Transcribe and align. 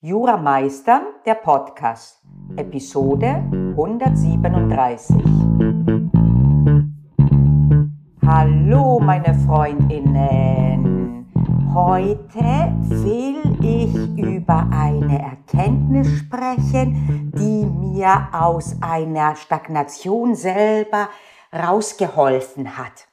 Jurameister, 0.00 1.02
der 1.26 1.34
Podcast, 1.34 2.22
Episode 2.54 3.42
137. 3.50 5.16
Hallo, 8.24 9.00
meine 9.00 9.34
Freundinnen. 9.44 11.26
Heute 11.74 12.72
will 12.86 13.42
ich 13.60 13.92
über 14.16 14.68
eine 14.70 15.20
Erkenntnis 15.20 16.06
sprechen, 16.16 17.32
die 17.34 17.66
mir 17.66 18.28
aus 18.30 18.76
einer 18.80 19.34
Stagnation 19.34 20.36
selber 20.36 21.08
rausgeholfen 21.52 22.78
hat. 22.78 23.08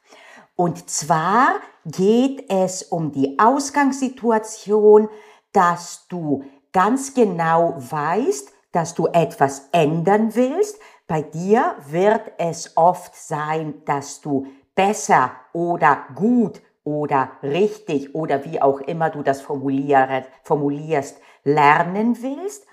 Und 0.54 0.88
zwar 0.88 1.48
geht 1.84 2.48
es 2.48 2.84
um 2.84 3.10
die 3.10 3.40
Ausgangssituation, 3.40 5.08
dass 5.52 6.06
du 6.08 6.44
ganz 6.76 7.14
genau 7.14 7.74
weißt, 7.78 8.52
dass 8.70 8.92
du 8.94 9.06
etwas 9.06 9.70
ändern 9.72 10.34
willst. 10.34 10.78
Bei 11.06 11.22
dir 11.22 11.74
wird 11.88 12.32
es 12.36 12.76
oft 12.76 13.16
sein, 13.16 13.82
dass 13.86 14.20
du 14.20 14.48
besser 14.74 15.30
oder 15.54 16.04
gut 16.14 16.60
oder 16.84 17.30
richtig 17.42 18.14
oder 18.14 18.44
wie 18.44 18.60
auch 18.60 18.80
immer 18.80 19.08
du 19.08 19.22
das 19.22 19.40
formulierst, 19.40 21.16
lernen 21.44 22.22
willst. 22.22 22.66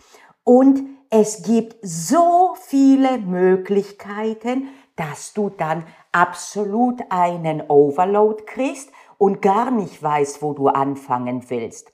Und 0.44 0.82
es 1.10 1.42
gibt 1.44 1.78
so 1.82 2.56
viele 2.60 3.20
Möglichkeiten, 3.20 4.68
dass 4.98 5.32
du 5.32 5.50
dann 5.50 5.86
absolut 6.12 7.00
einen 7.08 7.62
Overload 7.70 8.44
kriegst 8.48 8.92
und 9.18 9.42
gar 9.42 9.72
nicht 9.72 10.04
weißt, 10.04 10.42
wo 10.42 10.52
du 10.52 10.68
anfangen 10.68 11.50
willst. 11.50 11.93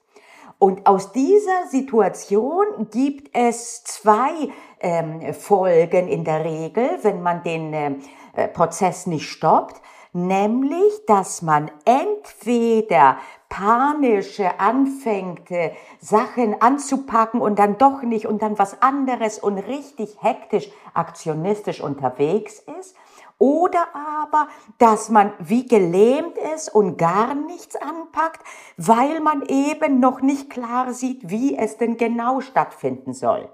Und 0.60 0.86
aus 0.86 1.14
dieser 1.14 1.68
Situation 1.70 2.90
gibt 2.92 3.34
es 3.34 3.82
zwei 3.86 4.50
ähm, 4.82 5.34
Folgen 5.34 6.10
in 6.10 6.26
der 6.26 6.44
Regel, 6.44 7.00
wenn 7.02 7.22
man 7.22 7.44
den 7.44 7.74
ähm, 7.74 8.02
äh, 8.36 8.50
Prozess 8.50 9.08
nicht 9.08 9.30
stoppt, 9.30 9.82
nämlich, 10.12 11.06
dass 11.08 11.42
man 11.42 11.72
entweder 11.86 13.18
panische 13.48 14.60
anfängt, 14.60 15.50
äh, 15.50 15.72
Sachen 16.02 16.62
anzupacken 16.62 17.40
und 17.40 17.58
dann 17.58 17.78
doch 17.78 18.02
nicht 18.04 18.28
und 18.28 18.42
dann 18.42 18.60
was 18.60 18.82
anderes 18.82 19.40
und 19.40 19.60
richtig 19.60 20.18
hektisch, 20.22 20.70
aktionistisch 20.94 21.80
unterwegs 21.80 22.62
ist 22.80 22.98
oder 23.40 23.88
aber, 23.96 24.48
dass 24.78 25.10
man 25.10 25.34
wie 25.40 25.66
gelähmt 25.66 26.38
ist 26.56 26.70
und 26.70 26.98
gar 26.98 27.34
nichts 27.34 27.76
anpackt, 27.76 28.46
weil 28.78 29.22
man 29.22 29.42
eben 29.48 30.00
noch 30.00 30.22
nicht 30.22 30.52
klar 30.52 30.94
sieht, 30.94 31.30
wie 31.30 31.58
es 31.58 31.78
denn 31.78 31.98
genau 31.98 32.42
stattfinden 32.42 33.14
soll. 33.14 33.50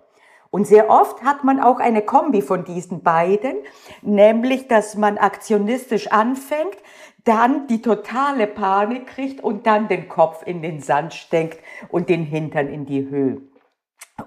Und 0.49 0.65
sehr 0.67 0.89
oft 0.89 1.23
hat 1.23 1.43
man 1.43 1.59
auch 1.59 1.79
eine 1.79 2.01
Kombi 2.01 2.41
von 2.41 2.63
diesen 2.63 3.03
beiden, 3.03 3.57
nämlich 4.01 4.67
dass 4.67 4.95
man 4.95 5.17
aktionistisch 5.17 6.11
anfängt, 6.11 6.77
dann 7.25 7.67
die 7.67 7.81
totale 7.81 8.47
Panik 8.47 9.07
kriegt 9.07 9.43
und 9.43 9.67
dann 9.67 9.87
den 9.87 10.07
Kopf 10.07 10.43
in 10.45 10.61
den 10.61 10.79
Sand 10.79 11.13
steckt 11.13 11.59
und 11.89 12.09
den 12.09 12.23
Hintern 12.23 12.69
in 12.69 12.85
die 12.85 13.09
Höhe. 13.09 13.41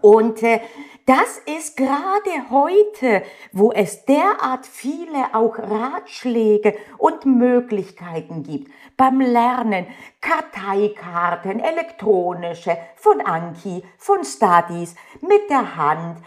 Und 0.00 0.42
äh, 0.42 0.60
das 1.06 1.38
ist 1.46 1.76
gerade 1.76 2.50
heute, 2.50 3.22
wo 3.52 3.72
es 3.72 4.04
derart 4.04 4.66
viele 4.66 5.34
auch 5.34 5.58
Ratschläge 5.58 6.74
und 6.98 7.24
Möglichkeiten 7.24 8.42
gibt 8.42 8.70
beim 8.98 9.20
Lernen, 9.20 9.86
Karteikarten, 10.20 11.60
elektronische, 11.60 12.76
von 12.96 13.20
Anki, 13.20 13.82
von 13.96 14.24
Studies, 14.24 14.96
mit 15.20 15.48
der 15.48 15.76
Hand, 15.76 16.18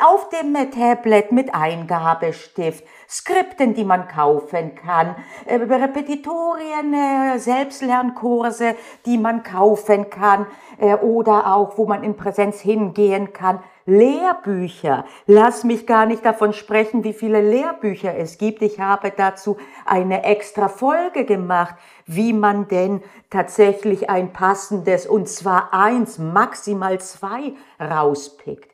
auf 0.00 0.28
dem 0.30 0.54
Tablet 0.70 1.32
mit 1.32 1.54
Eingabestift, 1.54 2.84
Skripten, 3.08 3.74
die 3.74 3.84
man 3.84 4.08
kaufen 4.08 4.74
kann, 4.74 5.16
äh, 5.44 5.56
Repetitorien, 5.56 6.94
äh, 6.94 7.38
Selbstlernkurse, 7.38 8.74
die 9.04 9.18
man 9.18 9.42
kaufen 9.42 10.08
kann 10.08 10.46
äh, 10.78 10.94
oder 10.94 11.54
auch, 11.54 11.76
wo 11.76 11.86
man 11.86 12.02
in 12.02 12.16
Präsenz 12.16 12.60
hingehen 12.60 13.34
kann. 13.34 13.62
Lehrbücher. 13.84 15.04
Lass 15.26 15.64
mich 15.64 15.86
gar 15.86 16.06
nicht 16.06 16.24
davon 16.24 16.52
sprechen, 16.52 17.04
wie 17.04 17.12
viele 17.12 17.42
Lehrbücher 17.42 18.16
es 18.16 18.38
gibt. 18.38 18.62
Ich 18.62 18.80
habe 18.80 19.12
dazu 19.14 19.56
eine 19.84 20.24
extra 20.24 20.68
Folge 20.68 21.24
gemacht, 21.24 21.74
wie 22.06 22.32
man 22.32 22.68
denn 22.68 23.02
tatsächlich 23.28 24.08
ein 24.08 24.32
passendes, 24.32 25.06
und 25.06 25.28
zwar 25.28 25.74
eins, 25.74 26.18
maximal 26.18 27.00
zwei 27.00 27.54
rauspickt. 27.80 28.71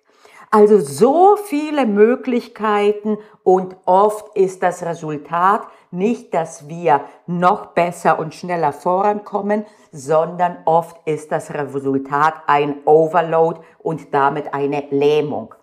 Also 0.50 0.80
so 0.80 1.36
viele 1.36 1.84
Möglichkeiten 1.84 3.18
und 3.42 3.76
oft 3.84 4.34
ist 4.34 4.62
das 4.62 4.82
Resultat 4.82 5.66
nicht, 5.90 6.32
dass 6.32 6.68
wir 6.68 7.02
noch 7.26 7.66
besser 7.66 8.18
und 8.18 8.34
schneller 8.34 8.72
vorankommen, 8.72 9.66
sondern 9.92 10.58
oft 10.64 10.96
ist 11.06 11.32
das 11.32 11.52
Resultat 11.52 12.34
ein 12.46 12.76
Overload 12.86 13.60
und 13.78 14.14
damit 14.14 14.54
eine 14.54 14.86
Lähmung. 14.90 15.54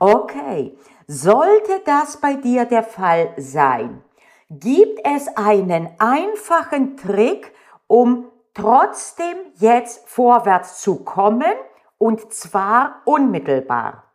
Okay, 0.00 0.76
sollte 1.06 1.80
das 1.84 2.16
bei 2.16 2.34
dir 2.34 2.64
der 2.64 2.82
Fall 2.82 3.32
sein, 3.36 4.02
gibt 4.50 5.00
es 5.04 5.28
einen 5.36 5.90
einfachen 5.98 6.96
Trick, 6.96 7.52
um 7.86 8.26
trotzdem 8.52 9.36
jetzt 9.56 10.08
vorwärts 10.08 10.80
zu 10.80 11.04
kommen 11.04 11.54
und 11.98 12.32
zwar 12.32 13.02
unmittelbar. 13.04 14.07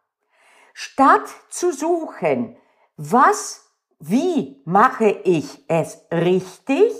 Statt 0.73 1.27
zu 1.49 1.71
suchen, 1.71 2.57
was, 2.97 3.61
wie 3.99 4.61
mache 4.65 5.09
ich 5.23 5.63
es 5.67 6.05
richtig, 6.11 6.91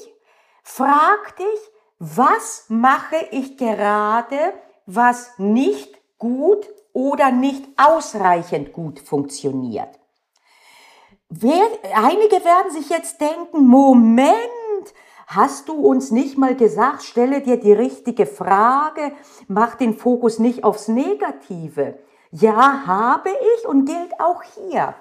frag 0.64 1.36
dich, 1.38 1.72
was 2.00 2.66
mache 2.70 3.28
ich 3.32 3.58
gerade, 3.58 4.54
was 4.86 5.38
nicht 5.38 6.00
gut 6.18 6.68
oder 6.94 7.32
nicht 7.32 7.66
ausreichend 7.78 8.74
gut 8.74 9.00
funktioniert. 9.00 10.00
Wer, 11.30 11.66
einige 11.96 12.46
werden 12.46 12.72
sich 12.72 12.90
jetzt 12.90 13.20
denken, 13.20 13.66
Moment, 13.66 14.38
hast 15.26 15.68
du 15.68 15.74
uns 15.74 16.12
nicht 16.12 16.38
mal 16.38 16.56
gesagt, 16.56 17.04
stelle 17.04 17.42
dir 17.42 17.58
die 17.58 17.74
richtige 17.74 18.28
Frage, 18.28 19.14
mach 19.48 19.76
den 19.76 19.98
Fokus 19.98 20.38
nicht 20.38 20.64
aufs 20.64 20.88
Negative. 20.88 21.98
Ja, 22.36 22.88
habe 22.88 23.30
ich 23.30 23.68
und 23.68 23.86
gilt 23.86 24.20
auch 24.20 24.42
hier. 24.42 24.96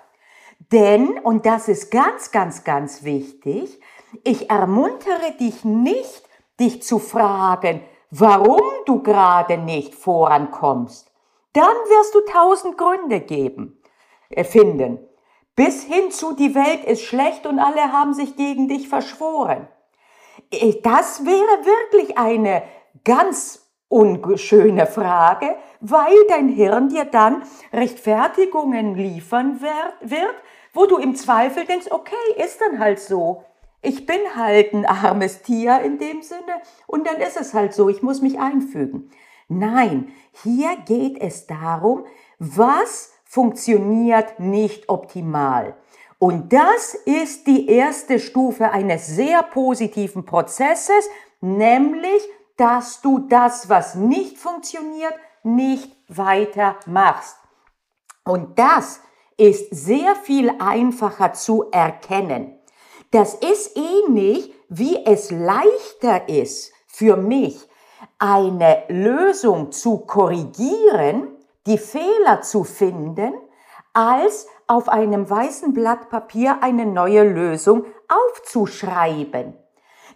Denn, 0.70 1.18
und 1.18 1.46
das 1.46 1.66
ist 1.66 1.90
ganz, 1.90 2.30
ganz, 2.30 2.62
ganz 2.62 3.04
wichtig, 3.04 3.80
ich 4.22 4.50
ermuntere 4.50 5.32
dich 5.40 5.64
nicht, 5.64 6.28
dich 6.60 6.82
zu 6.82 6.98
fragen, 6.98 7.80
warum 8.10 8.60
du 8.84 9.02
gerade 9.02 9.56
nicht 9.56 9.94
vorankommst. 9.94 11.10
Dann 11.54 11.64
wirst 11.64 12.14
du 12.14 12.20
tausend 12.30 12.76
Gründe 12.76 13.20
geben, 13.20 13.80
äh, 14.28 14.44
finden. 14.44 14.98
Bis 15.56 15.84
hin 15.84 16.10
zu 16.10 16.34
die 16.34 16.54
Welt 16.54 16.84
ist 16.84 17.00
schlecht 17.00 17.46
und 17.46 17.58
alle 17.58 17.92
haben 17.92 18.12
sich 18.12 18.36
gegen 18.36 18.68
dich 18.68 18.90
verschworen. 18.90 19.68
Äh, 20.50 20.82
das 20.82 21.24
wäre 21.24 21.64
wirklich 21.64 22.18
eine 22.18 22.62
ganz 23.04 23.61
unschöne 23.92 24.86
Frage, 24.86 25.54
weil 25.80 26.14
dein 26.28 26.48
Hirn 26.48 26.88
dir 26.88 27.04
dann 27.04 27.42
Rechtfertigungen 27.72 28.94
liefern 28.94 29.60
wird, 29.60 30.34
wo 30.72 30.86
du 30.86 30.96
im 30.96 31.14
Zweifel 31.14 31.66
denkst, 31.66 31.88
okay, 31.90 32.14
ist 32.42 32.60
dann 32.60 32.78
halt 32.78 33.00
so. 33.00 33.44
Ich 33.82 34.06
bin 34.06 34.20
halt 34.34 34.72
ein 34.72 34.86
armes 34.86 35.42
Tier 35.42 35.80
in 35.80 35.98
dem 35.98 36.22
Sinne 36.22 36.62
und 36.86 37.06
dann 37.06 37.16
ist 37.16 37.38
es 37.38 37.52
halt 37.52 37.74
so, 37.74 37.88
ich 37.90 38.02
muss 38.02 38.22
mich 38.22 38.38
einfügen. 38.38 39.10
Nein, 39.48 40.12
hier 40.42 40.76
geht 40.86 41.20
es 41.20 41.46
darum, 41.46 42.04
was 42.38 43.12
funktioniert 43.24 44.40
nicht 44.40 44.88
optimal. 44.88 45.74
Und 46.18 46.52
das 46.52 46.94
ist 46.94 47.46
die 47.46 47.68
erste 47.68 48.18
Stufe 48.20 48.70
eines 48.70 49.06
sehr 49.08 49.42
positiven 49.42 50.24
Prozesses, 50.24 51.10
nämlich 51.40 52.22
dass 52.56 53.00
du 53.00 53.20
das, 53.20 53.68
was 53.68 53.94
nicht 53.94 54.38
funktioniert, 54.38 55.14
nicht 55.42 55.96
weiter 56.08 56.76
machst. 56.86 57.36
Und 58.24 58.58
das 58.58 59.00
ist 59.36 59.74
sehr 59.74 60.14
viel 60.14 60.52
einfacher 60.58 61.32
zu 61.32 61.70
erkennen. 61.70 62.58
Das 63.10 63.34
ist 63.34 63.76
ähnlich, 63.76 64.54
wie 64.68 65.04
es 65.04 65.30
leichter 65.30 66.28
ist 66.28 66.72
für 66.86 67.16
mich, 67.16 67.68
eine 68.18 68.84
Lösung 68.88 69.72
zu 69.72 69.98
korrigieren, 69.98 71.28
die 71.66 71.78
Fehler 71.78 72.42
zu 72.42 72.64
finden, 72.64 73.34
als 73.92 74.46
auf 74.66 74.88
einem 74.88 75.28
weißen 75.28 75.74
Blatt 75.74 76.08
Papier 76.08 76.62
eine 76.62 76.86
neue 76.86 77.24
Lösung 77.24 77.84
aufzuschreiben. 78.08 79.54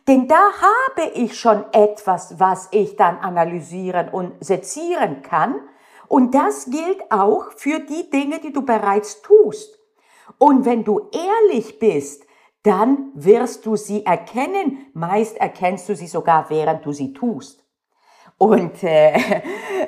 Denn 0.08 0.28
da 0.28 0.36
habe 0.36 1.10
ich 1.14 1.38
schon 1.38 1.64
etwas, 1.72 2.38
was 2.38 2.68
ich 2.70 2.96
dann 2.96 3.18
analysieren 3.18 4.08
und 4.08 4.32
sezieren 4.44 5.22
kann. 5.22 5.56
Und 6.06 6.34
das 6.34 6.66
gilt 6.66 7.10
auch 7.10 7.50
für 7.56 7.80
die 7.80 8.08
Dinge, 8.10 8.38
die 8.38 8.52
du 8.52 8.62
bereits 8.62 9.22
tust. 9.22 9.80
Und 10.38 10.64
wenn 10.64 10.84
du 10.84 11.10
ehrlich 11.12 11.78
bist, 11.80 12.24
dann 12.62 13.10
wirst 13.14 13.66
du 13.66 13.76
sie 13.76 14.06
erkennen. 14.06 14.86
Meist 14.92 15.36
erkennst 15.38 15.88
du 15.88 15.96
sie 15.96 16.06
sogar, 16.06 16.50
während 16.50 16.84
du 16.84 16.92
sie 16.92 17.12
tust. 17.12 17.64
Und 18.38 18.82
äh, 18.82 19.40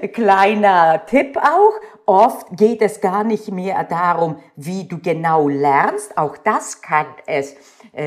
kleiner 0.12 1.04
Tipp 1.06 1.36
auch, 1.36 1.72
oft 2.06 2.56
geht 2.56 2.80
es 2.82 3.00
gar 3.00 3.22
nicht 3.22 3.50
mehr 3.50 3.84
darum, 3.84 4.38
wie 4.56 4.88
du 4.88 4.98
genau 4.98 5.48
lernst. 5.48 6.16
Auch 6.16 6.36
das 6.38 6.80
kann 6.80 7.06
es 7.26 7.54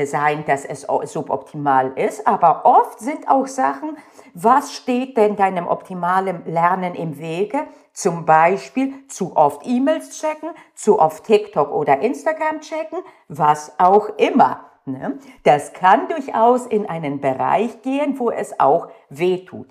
sein, 0.04 0.44
dass 0.46 0.64
es 0.64 0.86
suboptimal 1.04 1.92
ist. 1.96 2.26
Aber 2.26 2.64
oft 2.64 3.00
sind 3.00 3.28
auch 3.28 3.46
Sachen, 3.46 3.96
was 4.34 4.72
steht 4.72 5.16
denn 5.16 5.36
deinem 5.36 5.66
optimalen 5.66 6.44
Lernen 6.46 6.94
im 6.94 7.18
Wege? 7.18 7.66
Zum 7.92 8.24
Beispiel 8.24 9.06
zu 9.08 9.36
oft 9.36 9.66
E-Mails 9.66 10.18
checken, 10.18 10.50
zu 10.74 10.98
oft 10.98 11.24
TikTok 11.24 11.70
oder 11.70 12.00
Instagram 12.00 12.60
checken, 12.60 13.00
was 13.28 13.78
auch 13.78 14.08
immer. 14.16 14.70
Ne? 14.84 15.18
Das 15.44 15.72
kann 15.72 16.08
durchaus 16.08 16.66
in 16.66 16.88
einen 16.88 17.20
Bereich 17.20 17.82
gehen, 17.82 18.18
wo 18.18 18.30
es 18.30 18.58
auch 18.58 18.88
weh 19.10 19.44
tut. 19.44 19.68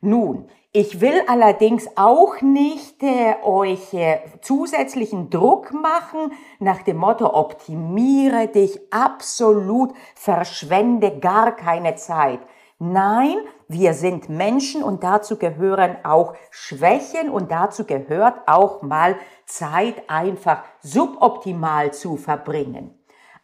Nun, 0.00 0.48
ich 0.72 1.00
will 1.00 1.22
allerdings 1.26 1.88
auch 1.96 2.40
nicht 2.42 3.02
äh, 3.02 3.34
euch 3.42 3.92
äh, 3.92 4.20
zusätzlichen 4.40 5.28
Druck 5.28 5.72
machen 5.72 6.32
nach 6.60 6.82
dem 6.82 6.98
Motto, 6.98 7.34
optimiere 7.34 8.46
dich 8.46 8.80
absolut, 8.92 9.92
verschwende 10.14 11.18
gar 11.18 11.56
keine 11.56 11.96
Zeit. 11.96 12.40
Nein, 12.78 13.36
wir 13.66 13.94
sind 13.94 14.28
Menschen 14.28 14.82
und 14.82 15.02
dazu 15.02 15.36
gehören 15.36 15.96
auch 16.04 16.34
Schwächen 16.50 17.30
und 17.30 17.50
dazu 17.50 17.84
gehört 17.84 18.46
auch 18.46 18.80
mal 18.82 19.16
Zeit 19.46 20.08
einfach 20.08 20.62
suboptimal 20.80 21.92
zu 21.92 22.16
verbringen. 22.16 22.94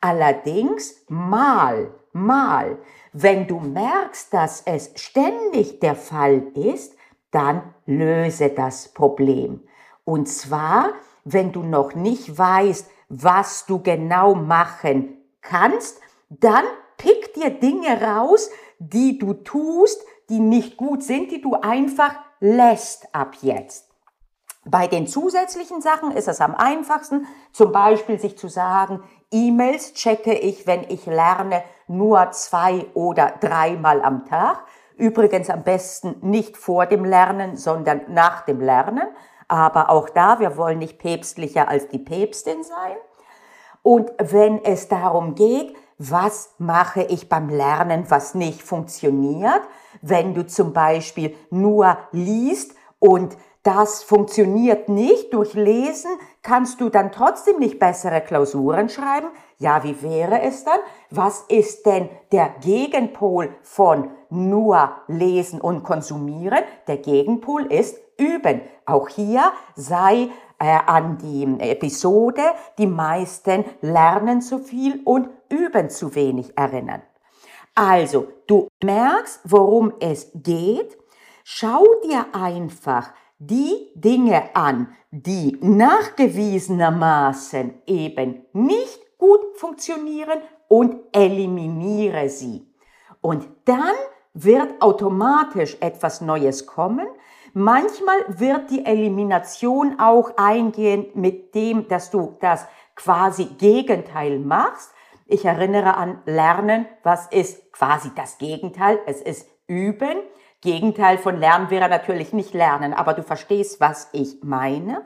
Allerdings 0.00 1.04
mal, 1.08 1.92
mal 2.12 2.78
wenn 3.12 3.46
du 3.46 3.60
merkst, 3.60 4.32
dass 4.32 4.62
es 4.66 4.92
ständig 4.94 5.80
der 5.80 5.96
Fall 5.96 6.42
ist, 6.54 6.96
dann 7.36 7.74
löse 7.84 8.48
das 8.48 8.88
Problem. 8.88 9.60
Und 10.06 10.26
zwar, 10.26 10.94
wenn 11.24 11.52
du 11.52 11.62
noch 11.62 11.94
nicht 11.94 12.38
weißt, 12.38 12.88
was 13.10 13.66
du 13.66 13.82
genau 13.82 14.34
machen 14.34 15.18
kannst, 15.42 16.00
dann 16.30 16.64
pick 16.96 17.34
dir 17.34 17.50
Dinge 17.50 18.00
raus, 18.00 18.48
die 18.78 19.18
du 19.18 19.34
tust, 19.34 20.00
die 20.30 20.40
nicht 20.40 20.78
gut 20.78 21.02
sind, 21.02 21.30
die 21.30 21.42
du 21.42 21.54
einfach 21.54 22.14
lässt 22.40 23.14
ab 23.14 23.36
jetzt. 23.42 23.90
Bei 24.64 24.86
den 24.86 25.06
zusätzlichen 25.06 25.82
Sachen 25.82 26.12
ist 26.12 26.28
es 26.28 26.40
am 26.40 26.54
einfachsten, 26.54 27.26
zum 27.52 27.70
Beispiel 27.70 28.18
sich 28.18 28.38
zu 28.38 28.48
sagen, 28.48 29.02
E-Mails 29.30 29.92
checke 29.92 30.32
ich, 30.32 30.66
wenn 30.66 30.84
ich 30.88 31.04
lerne, 31.04 31.62
nur 31.86 32.30
zwei 32.32 32.86
oder 32.94 33.34
dreimal 33.40 34.00
am 34.00 34.24
Tag. 34.24 34.64
Übrigens 34.96 35.50
am 35.50 35.62
besten 35.62 36.16
nicht 36.22 36.56
vor 36.56 36.86
dem 36.86 37.04
Lernen, 37.04 37.56
sondern 37.56 38.02
nach 38.08 38.46
dem 38.46 38.60
Lernen. 38.60 39.06
Aber 39.48 39.90
auch 39.90 40.08
da, 40.08 40.40
wir 40.40 40.56
wollen 40.56 40.78
nicht 40.78 40.98
päpstlicher 40.98 41.68
als 41.68 41.88
die 41.88 41.98
Päpstin 41.98 42.64
sein. 42.64 42.96
Und 43.82 44.10
wenn 44.18 44.64
es 44.64 44.88
darum 44.88 45.34
geht, 45.34 45.76
was 45.98 46.54
mache 46.58 47.02
ich 47.02 47.28
beim 47.28 47.48
Lernen, 47.48 48.04
was 48.08 48.34
nicht 48.34 48.62
funktioniert, 48.62 49.62
wenn 50.02 50.34
du 50.34 50.46
zum 50.46 50.72
Beispiel 50.72 51.36
nur 51.50 51.96
liest 52.10 52.74
und 52.98 53.36
das 53.62 54.02
funktioniert 54.02 54.88
nicht. 54.88 55.34
Durch 55.34 55.54
Lesen 55.54 56.10
kannst 56.46 56.80
du 56.80 56.90
dann 56.90 57.10
trotzdem 57.10 57.58
nicht 57.58 57.80
bessere 57.80 58.20
Klausuren 58.20 58.88
schreiben. 58.88 59.26
Ja, 59.58 59.82
wie 59.82 60.00
wäre 60.00 60.42
es 60.42 60.62
dann? 60.62 60.78
Was 61.10 61.40
ist 61.48 61.84
denn 61.86 62.08
der 62.30 62.54
Gegenpol 62.60 63.52
von 63.62 64.12
nur 64.30 64.92
lesen 65.08 65.60
und 65.60 65.82
konsumieren? 65.82 66.60
Der 66.86 66.98
Gegenpol 66.98 67.66
ist 67.66 67.98
üben. 68.16 68.60
Auch 68.84 69.08
hier 69.08 69.50
sei 69.74 70.28
äh, 70.60 70.78
an 70.86 71.18
die 71.18 71.42
Episode, 71.58 72.42
die 72.78 72.86
meisten 72.86 73.64
lernen 73.80 74.40
zu 74.40 74.60
viel 74.60 75.00
und 75.04 75.28
üben 75.48 75.90
zu 75.90 76.14
wenig 76.14 76.56
erinnern. 76.56 77.02
Also, 77.74 78.28
du 78.46 78.68
merkst, 78.84 79.40
worum 79.42 79.94
es 79.98 80.30
geht. 80.32 80.96
Schau 81.42 81.84
dir 82.04 82.26
einfach 82.32 83.12
die 83.38 83.90
Dinge 83.94 84.54
an, 84.54 84.88
die 85.10 85.58
nachgewiesenermaßen 85.60 87.82
eben 87.86 88.46
nicht 88.52 89.00
gut 89.18 89.40
funktionieren 89.56 90.38
und 90.68 90.96
eliminiere 91.12 92.28
sie. 92.28 92.72
Und 93.20 93.46
dann 93.64 93.94
wird 94.34 94.82
automatisch 94.82 95.76
etwas 95.80 96.20
Neues 96.20 96.66
kommen. 96.66 97.06
Manchmal 97.52 98.18
wird 98.28 98.70
die 98.70 98.84
Elimination 98.84 99.98
auch 99.98 100.36
eingehen 100.36 101.06
mit 101.14 101.54
dem, 101.54 101.88
dass 101.88 102.10
du 102.10 102.36
das 102.40 102.66
quasi 102.94 103.46
Gegenteil 103.58 104.38
machst. 104.38 104.92
Ich 105.26 105.44
erinnere 105.44 105.96
an 105.96 106.22
Lernen, 106.26 106.86
was 107.02 107.26
ist 107.28 107.72
quasi 107.72 108.10
das 108.14 108.38
Gegenteil? 108.38 109.00
Es 109.06 109.22
ist 109.22 109.48
Üben. 109.66 110.18
Gegenteil 110.60 111.18
von 111.18 111.36
Lernen 111.36 111.70
wäre 111.70 111.88
natürlich 111.88 112.32
nicht 112.32 112.54
Lernen, 112.54 112.94
aber 112.94 113.14
du 113.14 113.22
verstehst, 113.22 113.80
was 113.80 114.08
ich 114.12 114.42
meine. 114.42 115.04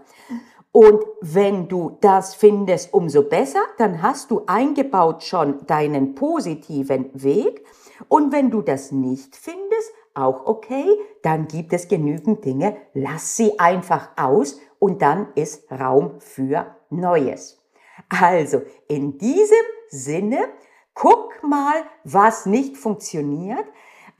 Und 0.72 1.02
wenn 1.20 1.68
du 1.68 1.98
das 2.00 2.34
findest, 2.34 2.94
umso 2.94 3.24
besser, 3.24 3.60
dann 3.78 4.02
hast 4.02 4.30
du 4.30 4.42
eingebaut 4.46 5.24
schon 5.24 5.66
deinen 5.66 6.14
positiven 6.14 7.10
Weg. 7.12 7.66
Und 8.08 8.32
wenn 8.32 8.50
du 8.50 8.62
das 8.62 8.92
nicht 8.92 9.34
findest, 9.34 9.92
auch 10.14 10.46
okay, 10.46 10.86
dann 11.22 11.48
gibt 11.48 11.72
es 11.72 11.88
genügend 11.88 12.44
Dinge, 12.44 12.76
lass 12.94 13.36
sie 13.36 13.58
einfach 13.58 14.10
aus 14.16 14.60
und 14.78 15.02
dann 15.02 15.28
ist 15.34 15.70
Raum 15.72 16.20
für 16.20 16.76
Neues. 16.90 17.58
Also 18.08 18.62
in 18.88 19.18
diesem 19.18 19.56
Sinne, 19.88 20.48
guck 20.94 21.42
mal, 21.42 21.84
was 22.04 22.46
nicht 22.46 22.76
funktioniert, 22.76 23.64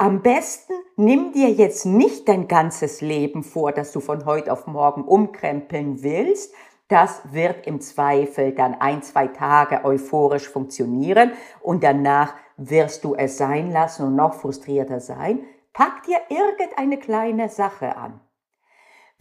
am 0.01 0.23
besten 0.23 0.73
nimm 0.97 1.33
dir 1.33 1.51
jetzt 1.51 1.85
nicht 1.85 2.27
dein 2.27 2.49
ganzes 2.49 3.03
Leben 3.03 3.45
vor, 3.45 3.71
dass 3.71 3.93
du 3.93 4.01
von 4.01 4.25
heute 4.25 4.51
auf 4.51 4.67
morgen 4.67 5.05
umkrempeln 5.05 6.03
willst. 6.03 6.55
Das 6.89 7.21
wird 7.33 7.67
im 7.67 7.83
Zweifel 7.83 8.53
dann 8.53 8.81
ein, 8.81 9.03
zwei 9.03 9.29
Tage 9.29 9.85
euphorisch 9.85 10.49
funktionieren 10.49 11.33
und 11.61 11.85
danach 11.85 12.35
wirst 12.57 13.05
du 13.05 13.15
es 13.15 13.37
sein 13.37 13.71
lassen 13.71 14.07
und 14.07 14.17
noch 14.17 14.33
frustrierter 14.33 15.01
sein. 15.01 15.41
Pack 15.75 16.05
dir 16.05 16.19
irgendeine 16.31 16.99
kleine 16.99 17.51
Sache 17.51 17.95
an. 17.95 18.21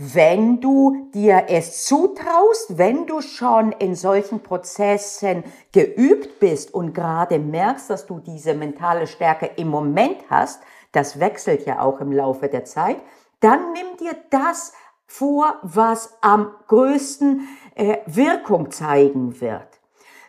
Wenn 0.02 0.62
du 0.62 1.10
dir 1.14 1.48
es 1.50 1.84
zutraust, 1.84 2.78
wenn 2.78 3.06
du 3.06 3.20
schon 3.20 3.74
in 3.74 3.96
solchen 3.96 4.42
Prozessen 4.42 5.44
geübt 5.74 6.40
bist 6.40 6.74
und 6.74 6.94
gerade 6.94 7.38
merkst, 7.38 7.90
dass 7.90 8.06
du 8.06 8.20
diese 8.22 8.54
mentale 8.54 9.08
Stärke 9.08 9.48
im 9.58 9.68
Moment 9.68 10.16
hast, 10.30 10.62
das 10.94 11.20
wechselt 11.20 11.66
ja 11.66 11.82
auch 11.82 12.00
im 12.00 12.14
Laufe 12.14 12.48
der 12.48 12.64
Zeit, 12.64 12.96
dann 13.42 13.74
nimm 13.74 13.98
dir 14.00 14.16
das 14.30 14.72
vor, 15.06 15.56
was 15.64 16.18
am 16.22 16.50
größten 16.70 17.50
äh, 17.76 17.98
Wirkung 18.06 18.72
zeigen 18.72 19.42
wird. 19.42 19.82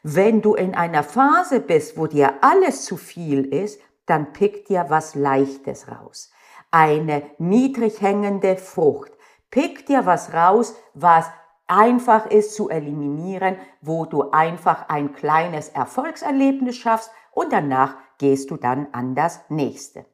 Wenn 0.03 0.43
du 0.43 0.57
in 0.57 0.75
einer 0.75 1.05
Phase 1.05 1.61
bist, 1.61 1.97
wo 1.97 2.09
dir 2.09 2.35
alles 2.41 2.87
zu 2.87 2.97
viel 2.97 3.45
ist, 3.45 3.81
dann 4.07 4.33
pick 4.33 4.67
dir 4.67 4.87
was 4.89 5.15
Leichtes 5.15 5.87
raus. 5.87 6.33
Eine 6.73 7.23
niedrig 7.39 8.01
hängende 8.01 8.57
Frucht 8.57 9.13
Pick 9.51 9.87
dir 9.87 10.07
was 10.07 10.33
raus, 10.33 10.77
was 10.95 11.27
einfach 11.67 12.27
ist 12.27 12.55
zu 12.55 12.69
eliminieren, 12.69 13.57
wo 13.81 14.05
du 14.05 14.31
einfach 14.31 14.89
ein 14.89 15.13
kleines 15.13 15.69
Erfolgserlebnis 15.71 16.77
schaffst 16.77 17.11
und 17.33 17.53
danach 17.53 17.97
gehst 18.19 18.51
du 18.51 18.57
dann 18.57 18.89
an 18.93 19.15
das 19.15 19.41
nächste. 19.49 20.05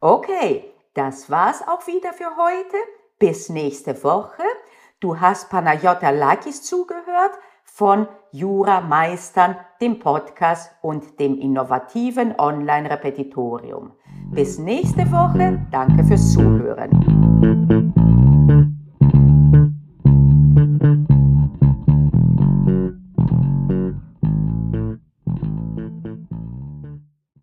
Okay, 0.00 0.72
das 0.94 1.30
war's 1.30 1.62
auch 1.66 1.86
wieder 1.86 2.12
für 2.12 2.36
heute. 2.36 2.76
Bis 3.18 3.48
nächste 3.48 4.02
Woche. 4.04 4.42
Du 5.00 5.20
hast 5.20 5.50
Panayota 5.50 6.10
Lakis 6.10 6.62
zugehört 6.62 7.32
von 7.64 8.08
Jura 8.32 8.80
Meistern, 8.80 9.56
dem 9.80 9.98
Podcast 9.98 10.72
und 10.82 11.18
dem 11.20 11.38
innovativen 11.38 12.38
Online-Repetitorium. 12.38 13.92
Bis 14.30 14.58
nächste 14.58 15.10
Woche. 15.12 15.60
Danke 15.70 16.04
fürs 16.04 16.32
Zuhören. 16.32 17.35